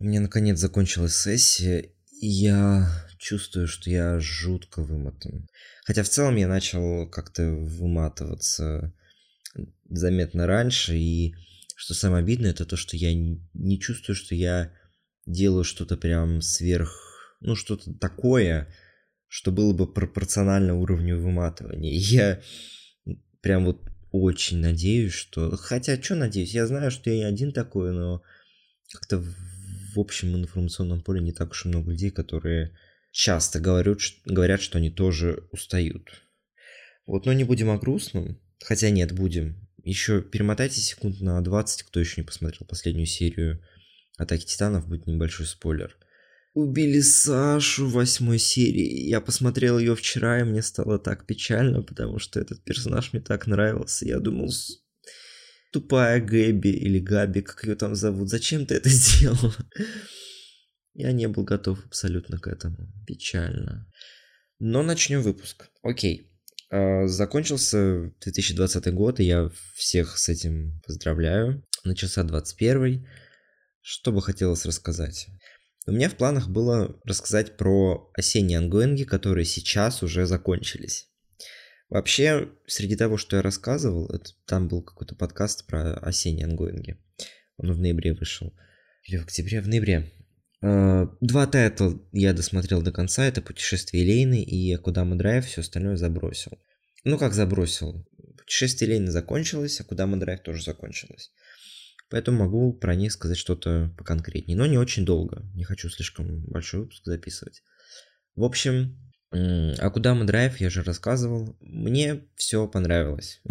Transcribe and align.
У 0.00 0.04
меня 0.04 0.20
наконец 0.20 0.58
закончилась 0.58 1.16
сессия, 1.16 1.90
и 2.20 2.26
я 2.26 2.88
чувствую, 3.18 3.66
что 3.66 3.90
я 3.90 4.20
жутко 4.20 4.82
вымотан. 4.82 5.48
Хотя 5.84 6.04
в 6.04 6.08
целом 6.08 6.36
я 6.36 6.46
начал 6.46 7.08
как-то 7.08 7.50
выматываться 7.50 8.94
заметно 9.88 10.46
раньше, 10.46 10.96
и 10.96 11.34
что 11.74 11.94
самое 11.94 12.22
обидное, 12.22 12.50
это 12.50 12.64
то, 12.64 12.76
что 12.76 12.96
я 12.96 13.12
не 13.14 13.80
чувствую, 13.80 14.14
что 14.14 14.34
я 14.34 14.72
делаю 15.26 15.64
что-то 15.64 15.96
прям 15.96 16.42
сверх, 16.42 17.36
ну 17.40 17.56
что-то 17.56 17.92
такое, 17.94 18.72
что 19.26 19.52
было 19.52 19.72
бы 19.72 19.92
пропорционально 19.92 20.74
уровню 20.74 21.20
выматывания. 21.20 21.92
Я 21.98 22.40
прям 23.42 23.66
вот 23.66 23.80
очень 24.10 24.58
надеюсь, 24.58 25.12
что... 25.12 25.54
Хотя, 25.56 26.00
что 26.00 26.14
надеюсь? 26.14 26.54
Я 26.54 26.66
знаю, 26.66 26.90
что 26.90 27.10
я 27.10 27.16
не 27.16 27.24
один 27.24 27.52
такой, 27.52 27.92
но 27.92 28.22
как-то 28.90 29.22
в 29.98 30.00
общем 30.00 30.36
информационном 30.36 31.02
поле 31.02 31.20
не 31.20 31.32
так 31.32 31.50
уж 31.50 31.64
и 31.64 31.68
много 31.68 31.90
людей, 31.90 32.12
которые 32.12 32.70
часто 33.10 33.58
говорят, 33.58 33.98
говорят, 34.24 34.62
что 34.62 34.78
они 34.78 34.90
тоже 34.90 35.48
устают. 35.50 36.22
Вот, 37.04 37.26
но 37.26 37.32
не 37.32 37.42
будем 37.42 37.68
о 37.68 37.78
грустном. 37.78 38.40
Хотя 38.62 38.90
нет, 38.90 39.10
будем. 39.10 39.68
Еще 39.82 40.22
перемотайте 40.22 40.80
секунд 40.80 41.20
на 41.20 41.40
20, 41.42 41.82
кто 41.82 41.98
еще 41.98 42.20
не 42.20 42.24
посмотрел 42.24 42.64
последнюю 42.68 43.06
серию 43.06 43.60
Атаки 44.16 44.46
Титанов, 44.46 44.86
будет 44.86 45.08
небольшой 45.08 45.46
спойлер. 45.46 45.96
Убили 46.54 47.00
Сашу 47.00 47.86
в 47.86 47.94
восьмой 47.94 48.38
серии. 48.38 49.08
Я 49.08 49.20
посмотрел 49.20 49.80
ее 49.80 49.96
вчера, 49.96 50.38
и 50.38 50.44
мне 50.44 50.62
стало 50.62 51.00
так 51.00 51.26
печально, 51.26 51.82
потому 51.82 52.20
что 52.20 52.38
этот 52.38 52.62
персонаж 52.62 53.12
мне 53.12 53.20
так 53.20 53.48
нравился. 53.48 54.06
Я 54.06 54.20
думал, 54.20 54.52
тупая 55.70 56.20
Гэби 56.20 56.68
или 56.68 56.98
Габи, 56.98 57.42
как 57.42 57.64
ее 57.64 57.74
там 57.74 57.94
зовут, 57.94 58.28
зачем 58.28 58.66
ты 58.66 58.76
это 58.76 58.88
сделала? 58.88 59.54
Я 60.94 61.12
не 61.12 61.28
был 61.28 61.44
готов 61.44 61.84
абсолютно 61.86 62.38
к 62.38 62.48
этому. 62.48 62.92
Печально. 63.06 63.86
Но 64.58 64.82
начнем 64.82 65.22
выпуск. 65.22 65.70
Окей. 65.82 66.32
А, 66.70 67.06
закончился 67.06 68.12
2020 68.20 68.92
год, 68.92 69.20
и 69.20 69.24
я 69.24 69.50
всех 69.74 70.18
с 70.18 70.28
этим 70.28 70.80
поздравляю. 70.86 71.64
Начался 71.84 72.24
21 72.24 73.06
Что 73.80 74.12
бы 74.12 74.20
хотелось 74.20 74.66
рассказать? 74.66 75.28
У 75.86 75.92
меня 75.92 76.10
в 76.10 76.16
планах 76.16 76.48
было 76.48 77.00
рассказать 77.04 77.56
про 77.56 78.10
осенние 78.14 78.58
ангоинги, 78.58 79.04
которые 79.04 79.46
сейчас 79.46 80.02
уже 80.02 80.26
закончились. 80.26 81.08
Вообще, 81.88 82.48
среди 82.66 82.96
того, 82.96 83.16
что 83.16 83.36
я 83.36 83.42
рассказывал, 83.42 84.06
это, 84.08 84.32
там 84.46 84.68
был 84.68 84.82
какой-то 84.82 85.14
подкаст 85.14 85.66
про 85.66 85.94
осенние 85.94 86.46
ongoing 86.46 86.86
и. 86.86 86.98
Он 87.56 87.72
в 87.72 87.78
ноябре 87.78 88.12
вышел. 88.14 88.52
Или 89.04 89.16
в 89.16 89.22
октябре, 89.22 89.62
в 89.62 89.68
ноябре. 89.68 90.12
А, 90.60 91.08
два 91.20 91.46
тайтла 91.46 91.98
я 92.12 92.34
досмотрел 92.34 92.82
до 92.82 92.92
конца. 92.92 93.24
Это 93.24 93.40
«Путешествие 93.40 94.04
Элейны» 94.04 94.42
и 94.42 94.72
«Акудама 94.74 95.16
Драйв». 95.16 95.46
Все 95.46 95.62
остальное 95.62 95.96
забросил. 95.96 96.58
Ну, 97.04 97.16
как 97.16 97.32
забросил? 97.32 98.06
«Путешествие 98.36 98.90
Элейны» 98.90 99.10
закончилось, 99.10 99.80
«Акудама 99.80 100.18
Драйв» 100.18 100.42
тоже 100.42 100.62
закончилось. 100.62 101.32
Поэтому 102.10 102.38
могу 102.38 102.72
про 102.74 102.94
них 102.94 103.12
сказать 103.12 103.38
что-то 103.38 103.94
поконкретнее. 103.96 104.56
Но 104.56 104.66
не 104.66 104.76
очень 104.76 105.06
долго. 105.06 105.42
Не 105.54 105.64
хочу 105.64 105.88
слишком 105.88 106.42
большой 106.44 106.80
выпуск 106.80 107.02
записывать. 107.04 107.62
В 108.34 108.44
общем, 108.44 109.07
а 109.30 109.90
куда 109.90 110.14
мы 110.14 110.24
драйв, 110.24 110.60
я 110.60 110.70
же 110.70 110.82
рассказывал. 110.82 111.56
Мне 111.60 112.22
все 112.36 112.66
понравилось. 112.66 113.42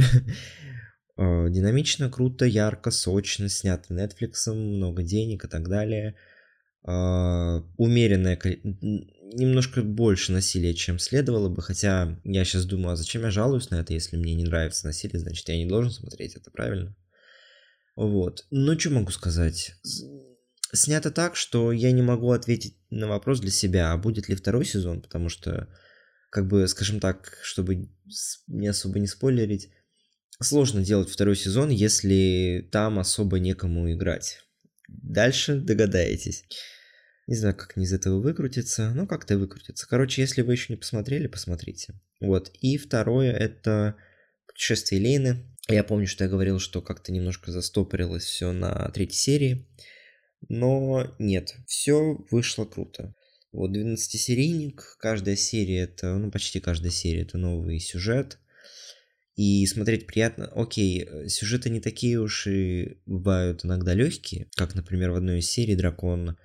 А, 1.15 1.47
динамично, 1.49 2.09
круто, 2.09 2.45
ярко, 2.45 2.91
сочно, 2.91 3.49
снято 3.49 3.93
Netflix, 3.93 4.51
много 4.53 5.03
денег 5.03 5.45
и 5.45 5.47
так 5.47 5.69
далее. 5.69 6.15
А, 6.83 7.63
умеренное, 7.77 8.39
немножко 8.41 9.83
больше 9.83 10.31
насилия, 10.31 10.73
чем 10.73 10.99
следовало 10.99 11.49
бы, 11.49 11.61
хотя 11.61 12.17
я 12.23 12.45
сейчас 12.45 12.65
думаю, 12.65 12.93
а 12.93 12.95
зачем 12.95 13.23
я 13.23 13.31
жалуюсь 13.31 13.69
на 13.69 13.75
это, 13.81 13.93
если 13.93 14.17
мне 14.17 14.33
не 14.35 14.45
нравится 14.45 14.87
насилие, 14.87 15.19
значит 15.19 15.47
я 15.49 15.57
не 15.57 15.65
должен 15.65 15.91
смотреть 15.91 16.35
это, 16.35 16.49
правильно? 16.49 16.95
Вот. 17.95 18.45
Ну, 18.51 18.79
что 18.79 18.91
могу 18.91 19.11
сказать? 19.11 19.73
Снято 20.73 21.11
так, 21.11 21.35
что 21.35 21.71
я 21.71 21.91
не 21.91 22.01
могу 22.01 22.31
ответить 22.31 22.77
на 22.89 23.07
вопрос 23.07 23.39
для 23.39 23.51
себя, 23.51 23.91
а 23.91 23.97
будет 23.97 24.29
ли 24.29 24.35
второй 24.35 24.65
сезон, 24.65 25.01
потому 25.01 25.29
что, 25.29 25.67
как 26.29 26.47
бы, 26.47 26.67
скажем 26.67 26.99
так, 26.99 27.37
чтобы 27.41 27.89
не 28.47 28.67
особо 28.67 28.99
не 28.99 29.07
спойлерить, 29.07 29.69
сложно 30.41 30.83
делать 30.83 31.09
второй 31.09 31.35
сезон, 31.35 31.69
если 31.69 32.67
там 32.71 32.99
особо 32.99 33.39
некому 33.39 33.91
играть. 33.91 34.39
Дальше 34.87 35.55
догадаетесь. 35.55 36.45
Не 37.27 37.35
знаю, 37.35 37.55
как 37.55 37.75
не 37.75 37.83
из 37.83 37.91
этого 37.91 38.21
выкрутиться, 38.21 38.91
но 38.93 39.05
как-то 39.05 39.37
выкрутиться. 39.37 39.85
Короче, 39.87 40.21
если 40.21 40.41
вы 40.41 40.53
еще 40.53 40.71
не 40.71 40.77
посмотрели, 40.77 41.27
посмотрите. 41.27 41.99
Вот. 42.21 42.51
И 42.61 42.77
второе 42.77 43.33
это 43.33 43.95
путешествие 44.47 45.01
Лейны. 45.01 45.45
Я 45.67 45.83
помню, 45.83 46.07
что 46.07 46.23
я 46.23 46.29
говорил, 46.29 46.59
что 46.59 46.81
как-то 46.81 47.11
немножко 47.11 47.51
застопорилось 47.51 48.23
все 48.23 48.53
на 48.53 48.89
третьей 48.91 49.17
серии. 49.17 49.67
Но 50.49 51.15
нет, 51.19 51.55
все 51.65 52.17
вышло 52.31 52.65
круто. 52.65 53.13
Вот 53.51 53.71
12-серийник, 53.71 54.81
каждая 54.99 55.35
серия 55.35 55.79
это, 55.79 56.17
ну 56.17 56.31
почти 56.31 56.59
каждая 56.59 56.91
серия 56.91 57.21
это 57.21 57.37
новый 57.37 57.79
сюжет. 57.79 58.39
И 59.35 59.65
смотреть 59.67 60.07
приятно. 60.07 60.47
Окей, 60.47 61.07
сюжеты 61.27 61.69
не 61.69 61.79
такие 61.79 62.19
уж 62.19 62.47
и 62.47 62.99
бывают 63.05 63.63
иногда 63.65 63.93
легкие, 63.93 64.49
как, 64.55 64.73
например, 64.73 65.11
в 65.11 65.15
одной 65.15 65.39
из 65.39 65.49
серий 65.49 65.75
дракон 65.75 66.37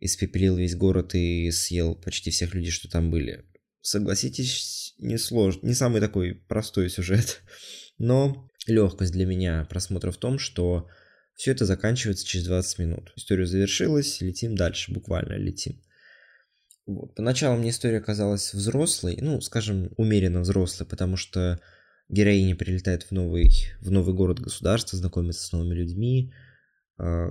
испепелил 0.00 0.56
весь 0.56 0.74
город 0.74 1.14
и 1.14 1.50
съел 1.50 1.94
почти 1.94 2.30
всех 2.30 2.54
людей, 2.54 2.70
что 2.70 2.88
там 2.88 3.10
были. 3.10 3.44
Согласитесь, 3.80 4.94
не 4.98 5.18
сложно, 5.18 5.66
не 5.66 5.74
самый 5.74 6.00
такой 6.00 6.34
простой 6.34 6.88
сюжет. 6.88 7.42
Но 7.98 8.48
легкость 8.66 9.12
для 9.12 9.26
меня 9.26 9.66
просмотра 9.68 10.10
в 10.10 10.16
том, 10.16 10.38
что 10.38 10.88
все 11.34 11.52
это 11.52 11.64
заканчивается 11.66 12.26
через 12.26 12.46
20 12.46 12.78
минут. 12.78 13.12
История 13.16 13.46
завершилась, 13.46 14.20
летим 14.20 14.54
дальше, 14.54 14.92
буквально 14.92 15.34
летим. 15.34 15.80
Вот. 16.86 17.14
Поначалу 17.14 17.58
мне 17.58 17.70
история 17.70 18.00
казалась 18.00 18.52
взрослой, 18.52 19.18
ну, 19.20 19.40
скажем, 19.40 19.92
умеренно 19.96 20.40
взрослой, 20.40 20.86
потому 20.86 21.16
что 21.16 21.60
героиня 22.08 22.54
прилетает 22.54 23.04
в 23.04 23.10
новый, 23.12 23.50
в 23.80 23.90
новый 23.90 24.14
город 24.14 24.40
государства, 24.40 24.98
знакомится 24.98 25.46
с 25.46 25.52
новыми 25.52 25.74
людьми, 25.74 26.32
э, 26.98 27.26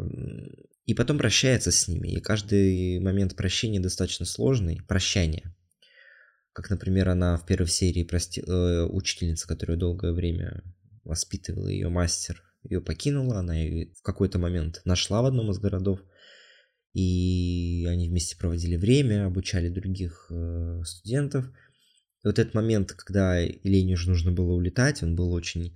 и 0.85 0.93
потом 0.95 1.17
прощается 1.17 1.71
с 1.71 1.87
ними. 1.87 2.09
И 2.09 2.19
каждый 2.19 2.99
момент 2.99 3.35
прощения 3.35 3.79
достаточно 3.79 4.25
сложный. 4.25 4.81
Прощание. 4.87 5.55
Как, 6.51 6.69
например, 6.69 7.09
она 7.09 7.37
в 7.37 7.45
первой 7.45 7.67
серии 7.67 8.03
прости, 8.03 8.41
э, 8.41 8.83
учительница, 8.83 9.47
которая 9.47 9.77
долгое 9.77 10.11
время 10.13 10.63
воспитывала 11.03 11.67
ее 11.67 11.89
мастер, 11.89 12.43
ее 12.63 12.81
покинула, 12.81 13.39
она 13.39 13.55
ее 13.55 13.93
в 13.93 14.01
какой-то 14.01 14.39
момент 14.39 14.81
нашла 14.85 15.21
в 15.21 15.25
одном 15.25 15.51
из 15.51 15.59
городов, 15.59 15.99
и 16.93 17.85
они 17.89 18.09
вместе 18.09 18.37
проводили 18.37 18.75
время, 18.75 19.25
обучали 19.25 19.69
других 19.69 20.27
э, 20.29 20.81
студентов. 20.85 21.45
И 22.23 22.27
вот 22.27 22.39
этот 22.39 22.53
момент, 22.53 22.93
когда 22.93 23.39
Елене 23.39 23.95
уже 23.95 24.09
нужно 24.09 24.31
было 24.31 24.53
улетать, 24.53 25.03
он 25.03 25.15
был 25.15 25.33
очень 25.33 25.75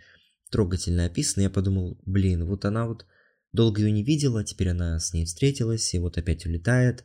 трогательно 0.50 1.06
описан, 1.06 1.44
я 1.44 1.50
подумал, 1.50 2.00
блин, 2.06 2.46
вот 2.46 2.66
она 2.66 2.88
вот 2.88 3.06
долго 3.52 3.82
ее 3.82 3.92
не 3.92 4.04
видела, 4.04 4.44
теперь 4.44 4.70
она 4.70 5.00
с 5.00 5.14
ней 5.14 5.26
встретилась, 5.26 5.94
и 5.94 6.00
вот 6.00 6.18
опять 6.18 6.46
улетает, 6.46 7.04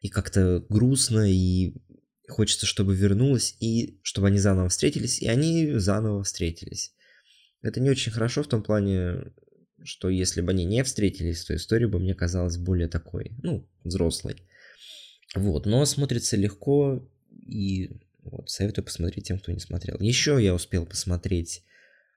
и 0.00 0.08
как-то 0.08 0.64
грустно, 0.68 1.30
и 1.30 1.74
хочется, 2.28 2.66
чтобы 2.66 2.94
вернулась, 2.96 3.56
и 3.60 4.00
чтобы 4.02 4.28
они 4.28 4.38
заново 4.38 4.68
встретились, 4.68 5.20
и 5.20 5.28
они 5.28 5.72
заново 5.74 6.22
встретились. 6.24 6.94
Это 7.62 7.80
не 7.80 7.90
очень 7.90 8.12
хорошо 8.12 8.42
в 8.42 8.48
том 8.48 8.62
плане, 8.62 9.32
что 9.82 10.08
если 10.08 10.40
бы 10.40 10.52
они 10.52 10.64
не 10.64 10.82
встретились, 10.84 11.44
то 11.44 11.54
история 11.54 11.88
бы 11.88 11.98
мне 11.98 12.14
казалась 12.14 12.56
более 12.56 12.88
такой, 12.88 13.32
ну, 13.42 13.68
взрослой. 13.84 14.36
Вот, 15.34 15.66
но 15.66 15.84
смотрится 15.84 16.36
легко 16.36 17.08
и 17.30 17.90
вот, 18.22 18.50
советую 18.50 18.84
посмотреть 18.84 19.28
тем, 19.28 19.38
кто 19.38 19.52
не 19.52 19.60
смотрел. 19.60 19.96
Еще 20.00 20.38
я 20.42 20.54
успел 20.54 20.86
посмотреть 20.86 21.62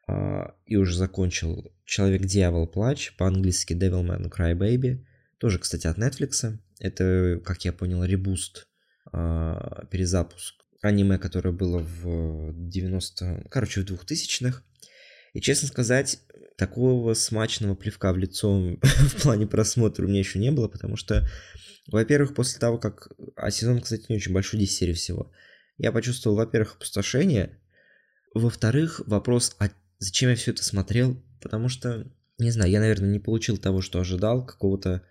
а, 0.08 0.56
и 0.66 0.76
уже 0.76 0.98
закончил 0.98 1.72
Человек-дьявол 1.86 2.68
плач, 2.68 3.16
по-английски 3.18 3.74
Devilman 3.74 4.32
Crybaby, 4.32 5.04
тоже, 5.38 5.60
кстати, 5.60 5.88
от 5.88 5.98
Netflix. 5.98 6.58
Это, 6.80 7.42
как 7.44 7.66
я 7.66 7.74
понял, 7.74 8.04
ребуст, 8.04 8.68
а, 9.12 9.86
перезапуск 9.92 10.64
аниме, 10.84 11.18
которое 11.18 11.52
было 11.52 11.80
в 11.80 12.52
90... 12.54 13.48
Короче, 13.50 13.82
в 13.82 13.86
2000-х. 13.86 14.62
И, 15.34 15.42
честно 15.42 15.68
сказать, 15.68 16.20
такого 16.58 17.14
смачного 17.14 17.76
плевка 17.76 18.14
в 18.14 18.18
лицо 18.18 18.78
в 18.82 19.22
плане 19.22 19.48
просмотра 19.48 20.06
у 20.06 20.08
меня 20.08 20.20
еще 20.20 20.40
не 20.40 20.52
было, 20.52 20.68
потому 20.68 20.96
что, 20.96 21.28
во-первых, 21.88 22.36
после 22.36 22.60
того, 22.60 22.78
как... 22.78 23.12
А 23.36 23.52
сезон, 23.52 23.82
кстати, 23.82 24.06
не 24.10 24.16
очень 24.18 24.34
большой, 24.34 24.60
10 24.60 24.72
серий 24.72 24.94
всего. 24.94 25.32
Я 25.78 25.92
почувствовал, 25.92 26.38
во-первых, 26.38 26.76
опустошение. 26.76 27.60
Во-вторых, 28.34 29.02
вопрос, 29.08 29.56
а 29.60 29.70
зачем 29.98 30.30
я 30.30 30.36
все 30.36 30.52
это 30.52 30.64
смотрел? 30.64 31.22
Потому 31.42 31.68
что, 31.68 32.08
не 32.38 32.52
знаю, 32.52 32.72
я, 32.72 32.80
наверное, 32.80 33.10
не 33.10 33.20
получил 33.20 33.58
того, 33.58 33.82
что 33.82 34.00
ожидал, 34.00 34.46
какого-то 34.46 35.04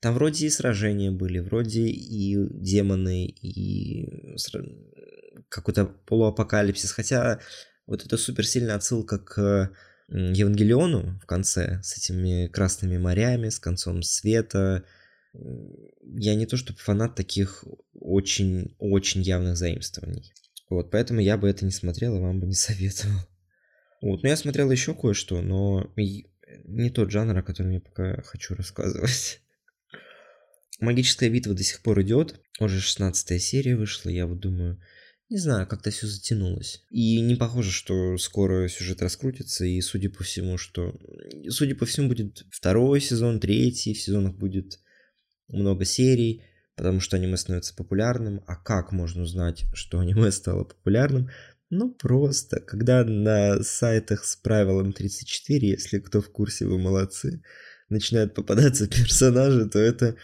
Там 0.00 0.14
вроде 0.14 0.46
и 0.46 0.50
сражения 0.50 1.10
были, 1.12 1.38
вроде 1.38 1.82
и 1.82 2.36
демоны, 2.50 3.26
и 3.26 4.36
какой-то 5.48 5.84
полуапокалипсис, 5.84 6.92
хотя 6.92 7.40
вот 7.90 8.06
это 8.06 8.16
суперсильная 8.16 8.76
отсылка 8.76 9.18
к 9.18 9.72
Евангелиону 10.08 11.18
в 11.20 11.26
конце 11.26 11.80
с 11.82 11.98
этими 11.98 12.46
красными 12.46 12.96
морями, 12.98 13.48
с 13.48 13.58
концом 13.58 14.02
света. 14.02 14.84
Я 15.34 16.36
не 16.36 16.46
то 16.46 16.56
чтобы 16.56 16.78
фанат 16.78 17.16
таких 17.16 17.64
очень-очень 17.92 19.22
явных 19.22 19.56
заимствований. 19.56 20.32
Вот, 20.68 20.92
поэтому 20.92 21.20
я 21.20 21.36
бы 21.36 21.48
это 21.48 21.64
не 21.64 21.72
смотрел 21.72 22.16
и 22.16 22.20
вам 22.20 22.38
бы 22.38 22.46
не 22.46 22.54
советовал. 22.54 23.18
Вот, 24.00 24.22
но 24.22 24.28
я 24.28 24.36
смотрел 24.36 24.70
еще 24.70 24.94
кое-что, 24.94 25.42
но 25.42 25.92
не 25.96 26.90
тот 26.90 27.10
жанр, 27.10 27.36
о 27.36 27.42
котором 27.42 27.70
я 27.70 27.80
пока 27.80 28.22
хочу 28.22 28.54
рассказывать. 28.54 29.40
Магическая 30.80 31.28
битва 31.28 31.54
до 31.54 31.64
сих 31.64 31.82
пор 31.82 32.00
идет. 32.02 32.40
Уже 32.60 32.80
16 32.80 33.42
серия 33.42 33.76
вышла, 33.76 34.10
я 34.10 34.26
вот 34.26 34.38
думаю, 34.38 34.80
не 35.30 35.38
знаю, 35.38 35.66
как-то 35.68 35.90
все 35.90 36.08
затянулось. 36.08 36.82
И 36.90 37.20
не 37.20 37.36
похоже, 37.36 37.70
что 37.70 38.18
скоро 38.18 38.68
сюжет 38.68 39.00
раскрутится, 39.00 39.64
и 39.64 39.80
судя 39.80 40.10
по 40.10 40.24
всему, 40.24 40.58
что... 40.58 41.00
Судя 41.48 41.76
по 41.76 41.86
всему, 41.86 42.08
будет 42.08 42.44
второй 42.50 43.00
сезон, 43.00 43.38
третий, 43.38 43.94
в 43.94 44.00
сезонах 44.00 44.34
будет 44.34 44.80
много 45.46 45.84
серий, 45.84 46.42
потому 46.74 46.98
что 46.98 47.16
аниме 47.16 47.36
становится 47.36 47.76
популярным. 47.76 48.42
А 48.48 48.56
как 48.56 48.90
можно 48.90 49.22
узнать, 49.22 49.66
что 49.72 50.00
аниме 50.00 50.32
стало 50.32 50.64
популярным? 50.64 51.30
Ну, 51.70 51.92
просто, 51.92 52.58
когда 52.58 53.04
на 53.04 53.62
сайтах 53.62 54.24
с 54.24 54.34
правилом 54.34 54.92
34, 54.92 55.68
если 55.68 56.00
кто 56.00 56.20
в 56.20 56.30
курсе, 56.30 56.66
вы 56.66 56.76
молодцы, 56.76 57.40
начинают 57.88 58.34
попадаться 58.34 58.88
персонажи, 58.88 59.68
то 59.68 59.78
это, 59.78 60.16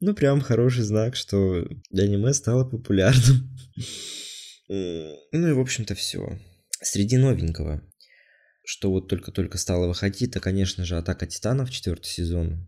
ну, 0.00 0.14
прям 0.14 0.40
хороший 0.40 0.84
знак, 0.84 1.16
что 1.16 1.68
аниме 1.92 2.32
стало 2.32 2.64
популярным. 2.64 3.54
Ну 4.68 5.48
и, 5.48 5.52
в 5.52 5.60
общем-то, 5.60 5.94
все. 5.94 6.38
Среди 6.80 7.16
новенького, 7.16 7.82
что 8.64 8.90
вот 8.90 9.08
только-только 9.08 9.58
стало 9.58 9.88
выходить, 9.88 10.30
это, 10.30 10.40
конечно 10.40 10.84
же, 10.84 10.96
«Атака 10.96 11.26
Титанов», 11.26 11.70
четвертый 11.70 12.08
сезон. 12.08 12.66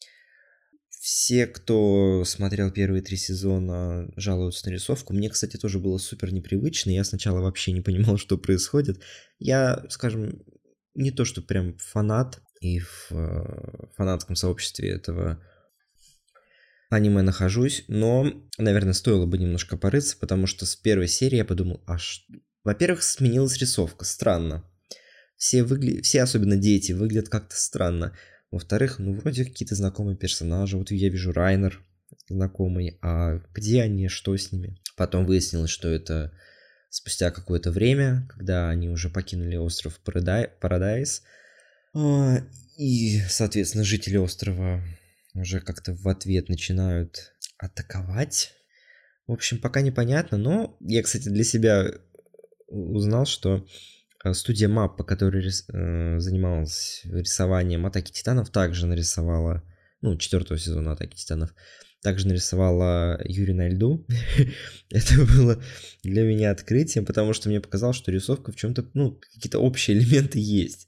Все, 0.88 1.46
кто 1.46 2.24
смотрел 2.24 2.70
первые 2.70 3.02
три 3.02 3.16
сезона, 3.16 4.08
жалуются 4.16 4.68
на 4.68 4.72
рисовку. 4.72 5.14
Мне, 5.14 5.30
кстати, 5.30 5.56
тоже 5.56 5.78
было 5.78 5.98
супер 5.98 6.32
непривычно. 6.32 6.90
Я 6.90 7.04
сначала 7.04 7.40
вообще 7.40 7.72
не 7.72 7.80
понимал, 7.80 8.18
что 8.18 8.36
происходит. 8.36 9.00
Я, 9.38 9.84
скажем, 9.88 10.42
не 10.94 11.12
то, 11.12 11.24
что 11.24 11.42
прям 11.42 11.76
фанат, 11.78 12.40
и 12.60 12.80
в 12.80 13.12
э, 13.12 13.88
фанатском 13.96 14.34
сообществе 14.34 14.90
этого 14.90 15.42
аниме 16.90 17.22
нахожусь, 17.22 17.84
но, 17.88 18.32
наверное, 18.58 18.92
стоило 18.92 19.26
бы 19.26 19.38
немножко 19.38 19.76
порыться, 19.76 20.16
потому 20.18 20.46
что 20.46 20.66
с 20.66 20.76
первой 20.76 21.08
серии 21.08 21.36
я 21.36 21.44
подумал, 21.44 21.82
а 21.86 21.98
что... 21.98 22.22
Во-первых, 22.64 23.02
сменилась 23.02 23.58
рисовка, 23.58 24.04
странно. 24.04 24.64
Все, 25.36 25.62
выгля... 25.62 26.02
Все, 26.02 26.22
особенно 26.22 26.56
дети, 26.56 26.92
выглядят 26.92 27.28
как-то 27.28 27.56
странно. 27.56 28.16
Во-вторых, 28.50 28.98
ну, 28.98 29.14
вроде 29.14 29.44
какие-то 29.44 29.74
знакомые 29.74 30.16
персонажи. 30.16 30.76
Вот 30.76 30.90
я 30.90 31.08
вижу 31.08 31.32
Райнер 31.32 31.82
знакомый, 32.28 32.98
а 33.02 33.40
где 33.52 33.82
они, 33.82 34.08
что 34.08 34.36
с 34.36 34.52
ними? 34.52 34.80
Потом 34.96 35.26
выяснилось, 35.26 35.70
что 35.70 35.88
это 35.88 36.32
спустя 36.88 37.30
какое-то 37.30 37.70
время, 37.70 38.26
когда 38.30 38.68
они 38.68 38.88
уже 38.88 39.10
покинули 39.10 39.56
остров 39.56 40.00
Парадайз, 40.00 41.22
а, 41.94 42.38
и, 42.78 43.20
соответственно, 43.28 43.84
жители 43.84 44.16
острова 44.16 44.82
уже 45.40 45.60
как-то 45.60 45.94
в 45.94 46.08
ответ 46.08 46.48
начинают 46.48 47.34
атаковать. 47.58 48.52
В 49.26 49.32
общем, 49.32 49.58
пока 49.58 49.80
непонятно, 49.80 50.38
но 50.38 50.76
я, 50.80 51.02
кстати, 51.02 51.28
для 51.28 51.44
себя 51.44 51.92
узнал, 52.68 53.26
что 53.26 53.66
э, 54.24 54.32
студия 54.34 54.68
Map, 54.68 55.02
которая 55.04 55.42
рис, 55.42 55.64
э, 55.68 56.18
занималась 56.18 57.02
рисованием 57.04 57.86
Атаки 57.86 58.12
Титанов, 58.12 58.50
также 58.50 58.86
нарисовала, 58.86 59.62
ну, 60.00 60.16
четвертого 60.16 60.58
сезона 60.58 60.92
Атаки 60.92 61.16
Титанов, 61.16 61.54
также 62.02 62.28
нарисовала 62.28 63.20
Юрий 63.24 63.54
на 63.54 63.68
льду. 63.68 64.06
Это 64.90 65.24
было 65.24 65.60
для 66.04 66.22
меня 66.22 66.52
открытием, 66.52 67.04
потому 67.04 67.32
что 67.32 67.48
мне 67.48 67.60
показалось, 67.60 67.96
что 67.96 68.12
рисовка 68.12 68.52
в 68.52 68.56
чем-то, 68.56 68.88
ну, 68.94 69.12
какие-то 69.12 69.58
общие 69.58 69.96
элементы 69.98 70.38
есть. 70.38 70.86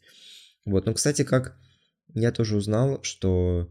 Вот, 0.64 0.86
но, 0.86 0.94
кстати, 0.94 1.24
как 1.24 1.56
я 2.14 2.30
тоже 2.30 2.56
узнал, 2.56 3.02
что 3.02 3.70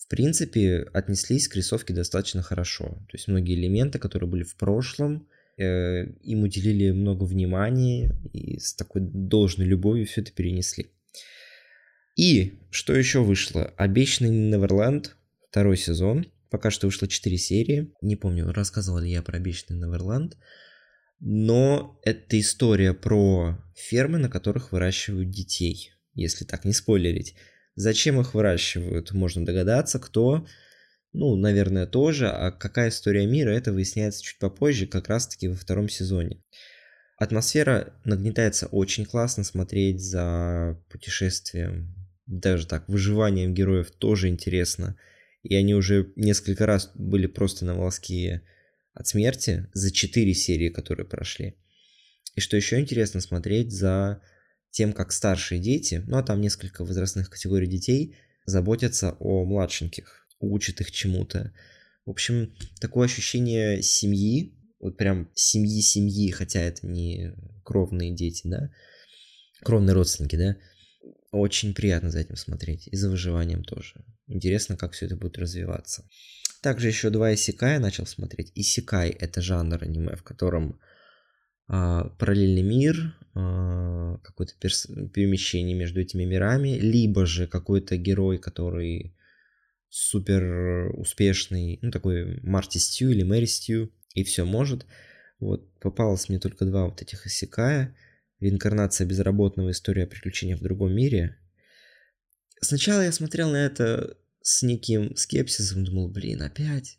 в 0.00 0.08
принципе, 0.08 0.88
отнеслись 0.92 1.46
к 1.46 1.56
рисовке 1.56 1.92
достаточно 1.92 2.42
хорошо. 2.42 2.86
То 3.08 3.14
есть 3.14 3.28
многие 3.28 3.54
элементы, 3.54 3.98
которые 3.98 4.28
были 4.28 4.42
в 4.42 4.56
прошлом, 4.56 5.28
э, 5.58 6.06
им 6.22 6.42
уделили 6.42 6.90
много 6.90 7.24
внимания 7.24 8.16
и 8.32 8.58
с 8.58 8.74
такой 8.74 9.02
должной 9.02 9.66
любовью 9.66 10.06
все 10.06 10.22
это 10.22 10.32
перенесли. 10.32 10.90
И 12.16 12.54
что 12.70 12.94
еще 12.94 13.22
вышло? 13.22 13.72
Обещанный 13.76 14.30
Неверленд, 14.30 15.16
второй 15.48 15.76
сезон. 15.76 16.26
Пока 16.50 16.70
что 16.70 16.86
вышло 16.86 17.06
4 17.06 17.36
серии. 17.38 17.92
Не 18.02 18.16
помню, 18.16 18.50
рассказывал 18.52 18.98
ли 18.98 19.10
я 19.10 19.22
про 19.22 19.36
Обещанный 19.36 19.78
Неверленд. 19.78 20.36
Но 21.20 22.00
это 22.02 22.40
история 22.40 22.94
про 22.94 23.62
фермы, 23.74 24.18
на 24.18 24.30
которых 24.30 24.72
выращивают 24.72 25.30
детей, 25.30 25.92
если 26.14 26.44
так 26.44 26.64
не 26.64 26.72
спойлерить. 26.72 27.34
Зачем 27.80 28.20
их 28.20 28.34
выращивают, 28.34 29.12
можно 29.12 29.46
догадаться, 29.46 29.98
кто, 29.98 30.46
ну, 31.14 31.34
наверное, 31.34 31.86
тоже, 31.86 32.28
а 32.28 32.52
какая 32.52 32.90
история 32.90 33.26
мира, 33.26 33.48
это 33.52 33.72
выясняется 33.72 34.22
чуть 34.22 34.38
попозже, 34.38 34.86
как 34.86 35.08
раз-таки 35.08 35.48
во 35.48 35.54
втором 35.56 35.88
сезоне. 35.88 36.42
Атмосфера 37.16 37.94
нагнетается 38.04 38.66
очень 38.66 39.06
классно, 39.06 39.44
смотреть 39.44 40.02
за 40.02 40.78
путешествием, 40.90 41.94
даже 42.26 42.66
так, 42.66 42.86
выживанием 42.86 43.54
героев 43.54 43.90
тоже 43.92 44.28
интересно. 44.28 44.98
И 45.42 45.54
они 45.54 45.74
уже 45.74 46.12
несколько 46.16 46.66
раз 46.66 46.90
были 46.94 47.28
просто 47.28 47.64
на 47.64 47.74
волоске 47.74 48.42
от 48.92 49.06
смерти 49.06 49.68
за 49.72 49.90
четыре 49.90 50.34
серии, 50.34 50.68
которые 50.68 51.06
прошли. 51.06 51.56
И 52.34 52.42
что 52.42 52.58
еще 52.58 52.78
интересно, 52.78 53.22
смотреть 53.22 53.72
за 53.72 54.20
тем, 54.70 54.92
как 54.92 55.12
старшие 55.12 55.60
дети, 55.60 56.02
ну 56.06 56.18
а 56.18 56.22
там 56.22 56.40
несколько 56.40 56.84
возрастных 56.84 57.30
категорий 57.30 57.66
детей, 57.66 58.16
заботятся 58.46 59.16
о 59.18 59.44
младшеньких, 59.44 60.26
учат 60.40 60.80
их 60.80 60.90
чему-то. 60.90 61.52
В 62.06 62.10
общем, 62.10 62.54
такое 62.80 63.06
ощущение 63.06 63.82
семьи, 63.82 64.56
вот 64.80 64.96
прям 64.96 65.30
семьи-семьи, 65.34 66.30
хотя 66.30 66.60
это 66.60 66.86
не 66.86 67.34
кровные 67.64 68.14
дети, 68.14 68.42
да, 68.44 68.70
кровные 69.62 69.94
родственники, 69.94 70.36
да, 70.36 70.56
очень 71.30 71.74
приятно 71.74 72.10
за 72.10 72.20
этим 72.20 72.36
смотреть, 72.36 72.88
и 72.88 72.96
за 72.96 73.10
выживанием 73.10 73.62
тоже. 73.62 74.04
Интересно, 74.26 74.76
как 74.76 74.92
все 74.92 75.06
это 75.06 75.16
будет 75.16 75.38
развиваться. 75.38 76.08
Также 76.62 76.88
еще 76.88 77.10
два 77.10 77.34
Исикая 77.34 77.78
начал 77.78 78.06
смотреть. 78.06 78.52
Исикай— 78.54 79.10
это 79.20 79.40
жанр 79.40 79.82
аниме, 79.82 80.16
в 80.16 80.22
котором 80.22 80.78
а, 81.68 82.04
параллельный 82.18 82.62
мир, 82.62 83.16
а, 83.34 84.18
какое-то 84.18 84.54
перс- 84.60 84.88
перемещение 85.12 85.76
между 85.76 86.00
этими 86.00 86.24
мирами, 86.24 86.78
либо 86.78 87.26
же 87.26 87.46
какой-то 87.46 87.96
герой, 87.96 88.38
который 88.38 89.14
супер 89.88 90.92
успешный, 90.96 91.78
ну 91.82 91.90
такой 91.90 92.40
Марти 92.42 92.78
Стью 92.78 93.10
или 93.10 93.22
Мэри 93.22 93.46
Стью, 93.46 93.92
и 94.14 94.24
все 94.24 94.44
может. 94.44 94.86
Вот 95.38 95.72
попалось 95.80 96.28
мне 96.28 96.38
только 96.38 96.64
два 96.64 96.86
вот 96.86 97.02
этих 97.02 97.26
Исекая. 97.26 97.94
Реинкарнация 98.40 99.06
безработного, 99.06 99.70
история 99.70 100.06
приключения 100.06 100.56
в 100.56 100.62
другом 100.62 100.94
мире. 100.94 101.36
Сначала 102.60 103.02
я 103.02 103.12
смотрел 103.12 103.50
на 103.50 103.56
это 103.56 104.16
с 104.42 104.62
неким 104.62 105.14
скепсисом, 105.16 105.84
думал, 105.84 106.08
блин, 106.08 106.42
опять? 106.42 106.98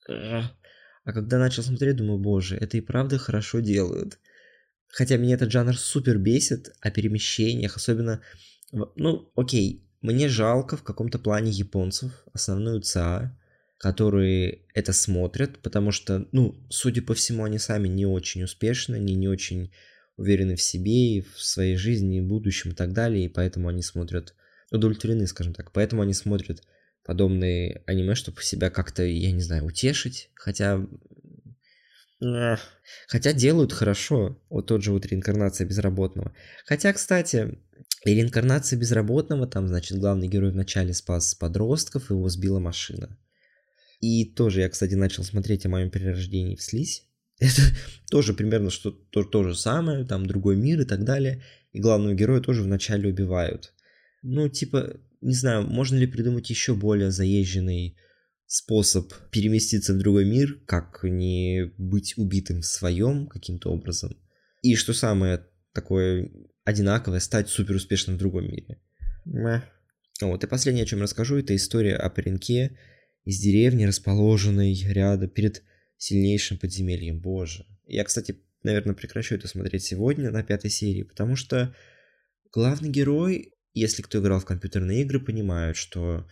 А 1.04 1.14
когда 1.14 1.40
начал 1.40 1.64
смотреть, 1.64 1.96
думаю, 1.96 2.20
боже, 2.20 2.56
это 2.58 2.78
и 2.78 2.82
правда 2.82 3.18
хорошо 3.18 3.60
делают. 3.60 4.20
Хотя 4.92 5.18
меня 5.18 5.36
этот 5.36 5.52
жанр 5.52 5.78
супер 5.78 6.18
бесит 6.18 6.74
о 6.82 6.92
перемещениях, 6.92 7.78
особенно... 7.78 8.22
Ну, 8.72 9.32
окей, 9.36 9.88
мне 10.02 10.28
жалко 10.30 10.78
в 10.78 10.84
каком-то 10.84 11.20
плане 11.20 11.52
японцев, 11.52 12.26
основную 12.34 12.82
ЦА, 12.82 13.38
которые 13.78 14.62
это 14.74 14.94
смотрят, 14.94 15.60
потому 15.60 15.92
что, 15.92 16.28
ну, 16.32 16.56
судя 16.70 17.02
по 17.02 17.14
всему, 17.14 17.44
они 17.44 17.58
сами 17.58 17.88
не 17.88 18.06
очень 18.06 18.44
успешны, 18.44 18.96
они 18.96 19.16
не 19.16 19.28
очень 19.28 19.72
уверены 20.18 20.56
в 20.56 20.62
себе 20.62 21.18
и 21.18 21.22
в 21.22 21.42
своей 21.42 21.76
жизни, 21.76 22.18
и 22.18 22.22
в 22.22 22.28
будущем 22.28 22.72
и 22.72 22.76
так 22.76 22.94
далее, 22.94 23.26
и 23.26 23.30
поэтому 23.30 23.70
они 23.70 23.82
смотрят, 23.82 24.36
удовлетворены, 24.72 25.26
скажем 25.28 25.54
так, 25.54 25.72
поэтому 25.72 26.02
они 26.02 26.14
смотрят 26.14 26.62
подобные 27.04 27.82
аниме, 27.88 28.16
чтобы 28.16 28.44
себя 28.44 28.70
как-то, 28.70 29.04
я 29.04 29.32
не 29.32 29.42
знаю, 29.42 29.66
утешить, 29.66 30.30
хотя 30.36 30.86
Хотя 33.08 33.34
делают 33.34 33.74
хорошо. 33.74 34.40
Вот 34.50 34.68
тот 34.68 34.84
же 34.84 34.92
вот 34.92 35.06
реинкарнация 35.06 35.68
безработного. 35.68 36.34
Хотя, 36.66 36.94
кстати, 36.94 37.58
и 38.06 38.14
реинкарнация 38.14 38.80
безработного, 38.80 39.48
там, 39.48 39.68
значит, 39.68 39.98
главный 39.98 40.28
герой 40.28 40.52
вначале 40.52 40.94
спас 40.94 41.36
подростков, 41.36 42.10
его 42.10 42.30
сбила 42.30 42.60
машина. 42.60 43.18
И 44.00 44.26
тоже 44.26 44.62
я, 44.62 44.70
кстати, 44.70 44.96
начал 44.96 45.24
смотреть 45.24 45.66
о 45.66 45.70
моем 45.70 45.90
перерождении 45.90 46.56
в 46.56 46.62
слизь. 46.62 47.08
Это 47.40 47.62
тоже 48.10 48.34
примерно 48.34 48.70
что 48.70 48.92
то, 48.92 49.24
то 49.24 49.44
же 49.44 49.56
самое, 49.56 50.06
там 50.06 50.26
другой 50.26 50.56
мир 50.56 50.82
и 50.82 50.86
так 50.86 51.04
далее. 51.04 51.44
И 51.72 51.80
главного 51.80 52.14
героя 52.14 52.42
тоже 52.42 52.64
вначале 52.64 53.10
убивают. 53.10 53.74
Ну, 54.22 54.48
типа, 54.50 55.00
не 55.22 55.34
знаю, 55.34 55.64
можно 55.64 55.98
ли 55.98 56.06
придумать 56.06 56.50
еще 56.50 56.76
более 56.76 57.12
заезженный 57.12 57.98
способ 58.52 59.14
переместиться 59.32 59.94
в 59.94 59.98
другой 59.98 60.26
мир, 60.26 60.60
как 60.66 61.00
не 61.04 61.72
быть 61.78 62.18
убитым 62.18 62.60
в 62.60 62.66
своем 62.66 63.28
каким-то 63.28 63.72
образом. 63.72 64.18
И 64.62 64.76
что 64.76 64.92
самое 64.92 65.48
такое 65.72 66.30
одинаковое, 66.66 67.22
стать 67.22 67.48
супер 67.48 67.76
успешным 67.76 68.18
в 68.18 68.20
другом 68.20 68.52
мире. 68.52 68.82
Вот, 70.22 70.44
и 70.44 70.48
последнее, 70.48 70.84
о 70.84 70.86
чем 70.86 71.02
расскажу, 71.02 71.38
это 71.38 71.56
история 71.56 71.96
о 71.96 72.10
пареньке 72.10 72.78
из 73.24 73.40
деревни, 73.40 73.86
расположенной 73.86 74.74
рядом 74.84 75.30
перед 75.30 75.64
сильнейшим 75.96 76.58
подземельем. 76.58 77.22
Боже. 77.22 77.66
Я, 77.88 78.04
кстати, 78.04 78.36
наверное, 78.64 78.96
прекращу 78.96 79.36
это 79.36 79.48
смотреть 79.48 79.86
сегодня 79.86 80.30
на 80.30 80.44
пятой 80.44 80.72
серии, 80.72 81.04
потому 81.04 81.38
что 81.38 81.74
главный 82.52 82.90
герой, 82.90 83.54
если 83.74 84.02
кто 84.02 84.20
играл 84.20 84.42
в 84.42 84.46
компьютерные 84.46 85.04
игры, 85.04 85.22
понимают, 85.22 85.78
что 85.78 86.28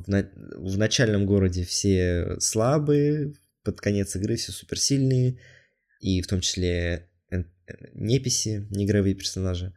в, 0.00 0.08
на... 0.08 0.30
в 0.56 0.78
начальном 0.78 1.26
городе 1.26 1.64
все 1.64 2.36
слабые, 2.40 3.34
под 3.64 3.80
конец 3.80 4.14
игры 4.16 4.36
все 4.36 4.52
суперсильные, 4.52 5.38
и 6.00 6.22
в 6.22 6.26
том 6.26 6.40
числе 6.40 7.08
неписи, 7.94 8.66
неигровые 8.70 9.14
персонажи. 9.14 9.74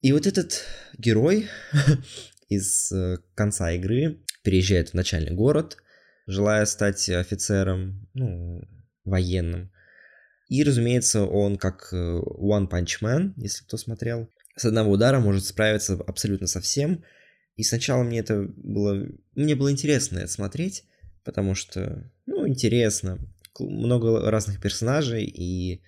И 0.00 0.12
вот 0.12 0.26
этот 0.26 0.64
герой 0.98 1.48
из 2.48 2.92
э, 2.92 3.18
конца 3.34 3.72
игры 3.72 4.20
переезжает 4.42 4.90
в 4.90 4.94
начальный 4.94 5.32
город, 5.32 5.78
желая 6.26 6.66
стать 6.66 7.08
офицером, 7.08 8.08
ну, 8.14 8.62
военным. 9.04 9.70
И, 10.48 10.62
разумеется, 10.62 11.24
он 11.24 11.56
как 11.56 11.88
э, 11.92 11.96
One 11.96 12.68
Punch 12.68 13.00
Man, 13.02 13.32
если 13.36 13.64
кто 13.64 13.76
смотрел, 13.76 14.28
с 14.56 14.64
одного 14.64 14.92
удара 14.92 15.20
может 15.20 15.44
справиться 15.44 15.94
абсолютно 15.94 16.46
со 16.46 16.60
всем. 16.60 17.02
И 17.56 17.62
сначала 17.62 18.02
мне 18.02 18.20
это 18.20 18.42
было... 18.56 19.06
Мне 19.34 19.54
было 19.54 19.70
интересно 19.70 20.18
это 20.18 20.28
смотреть, 20.28 20.84
потому 21.24 21.54
что, 21.54 22.10
ну, 22.26 22.46
интересно. 22.46 23.18
Много 23.58 24.30
разных 24.30 24.60
персонажей, 24.60 25.24
и 25.24 25.82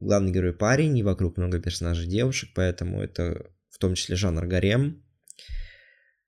главный 0.00 0.32
герой 0.32 0.52
парень, 0.52 0.98
и 0.98 1.02
вокруг 1.02 1.36
много 1.36 1.60
персонажей 1.60 2.06
девушек, 2.06 2.50
поэтому 2.54 3.00
это 3.00 3.50
в 3.70 3.78
том 3.78 3.94
числе 3.94 4.16
жанр 4.16 4.46
гарем. 4.46 5.02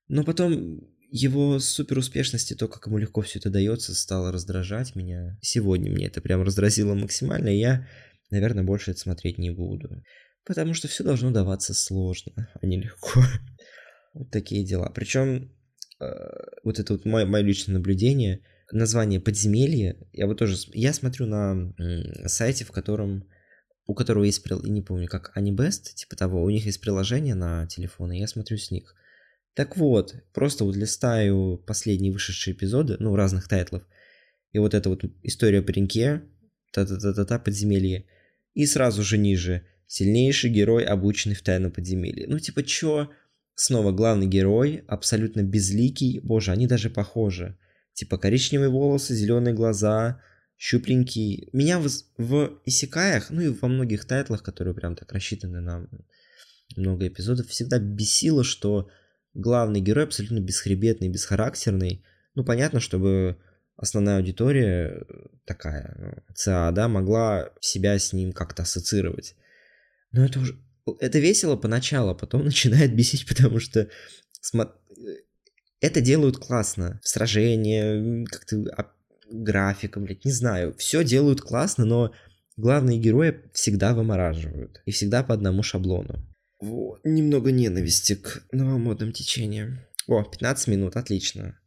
Но 0.07 0.23
потом 0.23 0.87
его 1.09 1.59
супер 1.59 1.97
успешности, 1.97 2.53
то, 2.53 2.67
как 2.67 2.87
ему 2.87 2.97
легко 2.97 3.21
все 3.21 3.39
это 3.39 3.49
дается, 3.49 3.93
стало 3.95 4.31
раздражать 4.31 4.95
меня. 4.95 5.37
Сегодня 5.41 5.91
мне 5.91 6.07
это 6.07 6.21
прям 6.21 6.41
раздразило 6.43 6.93
максимально, 6.93 7.49
и 7.49 7.59
я, 7.59 7.87
наверное, 8.31 8.63
больше 8.63 8.91
это 8.91 8.99
смотреть 8.99 9.37
не 9.37 9.51
буду. 9.51 10.03
Потому 10.45 10.73
что 10.73 10.87
все 10.87 11.03
должно 11.03 11.31
даваться 11.31 11.73
сложно, 11.73 12.49
а 12.61 12.65
не 12.65 12.81
легко. 12.81 13.21
Вот 14.13 14.31
такие 14.31 14.63
дела. 14.63 14.89
Причем 14.95 15.51
вот 15.99 16.79
это 16.79 16.93
вот 16.93 17.05
мое, 17.05 17.25
мое 17.25 17.43
личное 17.43 17.73
наблюдение, 17.73 18.41
название 18.71 19.19
подземелье, 19.19 19.97
я 20.11 20.27
вот 20.27 20.37
тоже, 20.37 20.57
я 20.73 20.93
смотрю 20.93 21.25
на 21.25 21.73
сайте, 22.27 22.65
в 22.65 22.71
котором 22.71 23.27
у 23.87 23.93
которого 23.93 24.23
есть, 24.23 24.43
не 24.63 24.81
помню, 24.81 25.07
как 25.07 25.31
Anibest, 25.37 25.93
типа 25.93 26.15
того, 26.15 26.43
у 26.43 26.49
них 26.49 26.65
есть 26.65 26.81
приложение 26.81 27.35
на 27.35 27.67
телефоны, 27.67 28.19
я 28.19 28.27
смотрю 28.27 28.57
с 28.57 28.71
них. 28.71 28.95
Так 29.53 29.77
вот, 29.77 30.15
просто 30.33 30.63
вот 30.63 30.75
листаю 30.75 31.63
последние 31.65 32.11
вышедшие 32.11 32.55
эпизоды, 32.55 32.97
ну, 32.99 33.15
разных 33.15 33.47
тайтлов, 33.47 33.83
и 34.51 34.59
вот 34.59 34.73
эта 34.73 34.89
вот 34.89 35.05
история 35.21 35.59
о 35.59 35.61
пареньке, 35.61 36.23
та-та-та-та-та, 36.71 37.39
подземелье, 37.39 38.05
и 38.53 38.65
сразу 38.65 39.03
же 39.03 39.17
ниже, 39.17 39.67
сильнейший 39.87 40.49
герой, 40.49 40.83
обученный 40.83 41.35
в 41.35 41.43
тайну 41.43 41.71
подземелья. 41.71 42.25
Ну, 42.27 42.39
типа, 42.39 42.63
чё? 42.63 43.11
Снова 43.55 43.91
главный 43.91 44.27
герой, 44.27 44.83
абсолютно 44.87 45.41
безликий, 45.41 46.19
боже, 46.19 46.51
они 46.51 46.67
даже 46.67 46.89
похожи. 46.89 47.57
Типа, 47.93 48.17
коричневые 48.17 48.69
волосы, 48.69 49.15
зеленые 49.15 49.55
глаза, 49.55 50.21
щупленький. 50.57 51.49
Меня 51.53 51.79
в, 51.79 51.87
в 52.17 52.59
Исикаях, 52.65 53.29
ну 53.29 53.41
и 53.41 53.47
во 53.47 53.69
многих 53.69 54.05
тайтлах, 54.05 54.43
которые 54.43 54.73
прям 54.73 54.95
так 54.95 55.11
рассчитаны 55.13 55.61
на 55.61 55.87
много 56.75 57.07
эпизодов, 57.07 57.47
всегда 57.47 57.79
бесило, 57.79 58.43
что 58.43 58.89
главный 59.33 59.79
герой 59.79 60.03
абсолютно 60.03 60.39
бесхребетный, 60.39 61.09
бесхарактерный. 61.09 62.03
Ну, 62.35 62.43
понятно, 62.43 62.81
чтобы 62.81 63.37
основная 63.77 64.17
аудитория 64.17 65.05
такая, 65.45 65.95
ну, 65.97 66.33
ЦА, 66.33 66.71
да, 66.71 66.87
могла 66.87 67.51
себя 67.61 67.97
с 67.97 68.13
ним 68.13 68.33
как-то 68.33 68.63
ассоциировать. 68.63 69.35
Но 70.11 70.25
это 70.25 70.39
уже... 70.39 70.57
Это 70.99 71.19
весело 71.19 71.55
поначалу, 71.55 72.11
а 72.11 72.15
потом 72.15 72.43
начинает 72.45 72.95
бесить, 72.95 73.27
потому 73.27 73.59
что 73.59 73.89
это 75.81 76.01
делают 76.01 76.37
классно. 76.37 76.99
Сражения, 77.03 78.25
как-то 78.25 78.93
графика, 79.29 79.99
блядь, 79.99 80.25
не 80.25 80.31
знаю. 80.31 80.75
Все 80.77 81.03
делают 81.03 81.41
классно, 81.41 81.85
но 81.85 82.13
главные 82.57 82.99
герои 82.99 83.41
всегда 83.53 83.93
вымораживают. 83.93 84.81
И 84.85 84.91
всегда 84.91 85.23
по 85.23 85.33
одному 85.33 85.63
шаблону. 85.63 86.25
Вот. 86.59 87.01
Немного 87.03 87.51
ненависти 87.51 88.15
к 88.15 88.43
новомодным 88.51 89.11
течениям. 89.11 89.79
О, 90.07 90.23
15 90.23 90.67
минут, 90.67 90.95
отлично. 90.95 91.59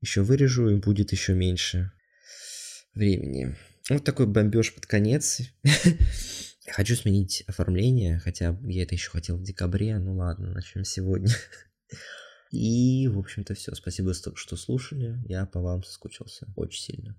Еще 0.00 0.22
вырежу, 0.22 0.68
и 0.68 0.76
будет 0.76 1.12
еще 1.12 1.34
меньше 1.34 1.92
времени. 2.94 3.56
Вот 3.88 4.04
такой 4.04 4.26
бомбеж 4.26 4.74
под 4.74 4.86
конец. 4.86 5.40
Хочу 6.72 6.96
сменить 6.96 7.44
оформление, 7.46 8.18
хотя 8.18 8.56
я 8.62 8.84
это 8.84 8.94
еще 8.94 9.10
хотел 9.10 9.36
в 9.36 9.42
декабре. 9.42 9.98
Ну 9.98 10.16
ладно, 10.16 10.50
начнем 10.52 10.84
сегодня. 10.84 11.30
И, 12.50 13.08
в 13.08 13.18
общем-то, 13.18 13.54
все. 13.54 13.74
Спасибо, 13.74 14.14
что 14.14 14.56
слушали. 14.56 15.20
Я 15.26 15.44
по 15.44 15.60
вам 15.60 15.84
соскучился 15.84 16.48
очень 16.56 16.80
сильно. 16.80 17.16